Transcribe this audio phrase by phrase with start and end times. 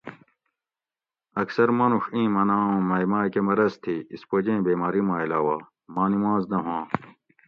[1.41, 5.55] اکثر مانوڛ ایں مناۤں اوں مئی ماکہ مرض تھی (اسپوجیں بیماری ما علاوہ)
[5.93, 6.85] ماں نماز نہ ہواں